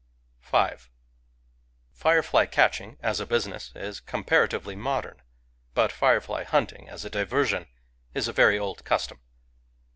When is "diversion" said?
7.11-7.67